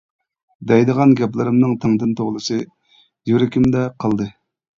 [0.69, 2.59] دەيدىغان گەپلىرىمنىڭ تەڭدىن تولىسى
[3.33, 4.31] يۈرىكىمدە قالدى.